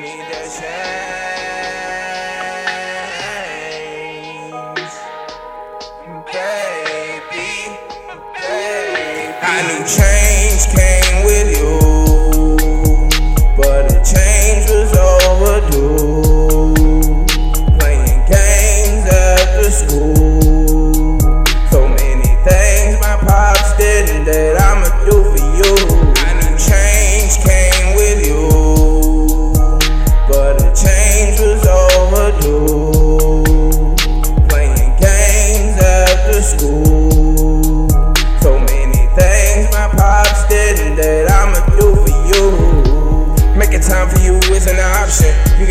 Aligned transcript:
need 0.00 0.26
to 0.30 0.38
change, 0.44 0.68
baby, 6.32 7.48
baby. 8.34 9.34
I 9.42 9.56
knew 9.66 9.82
change 9.86 10.62
came 10.76 11.24
with. 11.24 11.37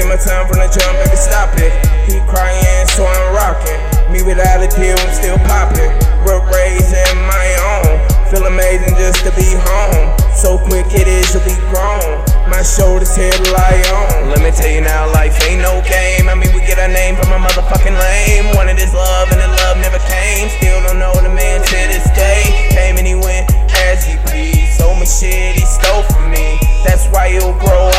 My 0.07 0.15
time 0.15 0.47
from 0.47 0.63
the 0.63 0.71
jump, 0.71 0.95
baby, 1.03 1.19
stop 1.19 1.51
it. 1.59 1.71
He 2.07 2.23
crying, 2.31 2.87
so 2.95 3.03
I'm 3.03 3.35
rocking. 3.35 3.79
Me 4.07 4.23
without 4.23 4.63
a 4.63 4.69
deal, 4.71 4.95
I'm 4.95 5.11
still 5.11 5.37
popping. 5.43 5.91
Work 6.23 6.47
raising 6.47 7.19
my 7.27 7.47
own. 7.75 7.99
Feel 8.31 8.47
amazing 8.47 8.95
just 8.95 9.19
to 9.27 9.31
be 9.35 9.59
home. 9.59 10.15
So 10.31 10.55
quick 10.71 10.87
it 10.95 11.11
is, 11.11 11.35
you'll 11.35 11.43
be 11.43 11.55
grown. 11.67 12.23
My 12.47 12.63
shoulders 12.63 13.15
here 13.15 13.31
to 13.31 13.51
lie 13.51 13.83
on. 13.91 14.31
Let 14.31 14.39
me 14.39 14.51
tell 14.55 14.71
you 14.71 14.79
now, 14.79 15.11
life 15.11 15.35
ain't 15.43 15.59
no 15.59 15.83
game. 15.83 16.31
I 16.31 16.35
mean, 16.35 16.55
we 16.55 16.63
get 16.63 16.79
our 16.79 16.87
name 16.87 17.19
from 17.19 17.35
a 17.35 17.39
motherfucking 17.43 17.99
lame. 17.99 18.55
Wanted 18.55 18.79
this 18.79 18.95
love, 18.95 19.27
and 19.35 19.43
the 19.43 19.51
love 19.67 19.75
never 19.83 19.99
came. 20.07 20.47
Still 20.55 20.87
don't 20.87 20.99
know 20.99 21.11
the 21.19 21.31
man 21.31 21.59
to 21.59 21.77
this 21.91 22.07
day. 22.15 22.47
Came 22.71 22.95
and 22.95 23.07
he 23.07 23.15
went 23.15 23.51
as 23.91 24.07
he 24.07 24.15
pleased. 24.23 24.79
So 24.79 24.95
much 24.95 25.11
shit 25.11 25.59
he 25.59 25.67
stole 25.67 26.03
from 26.03 26.31
me. 26.31 26.59
That's 26.87 27.07
why 27.11 27.27
you'll 27.27 27.59
grow 27.59 27.91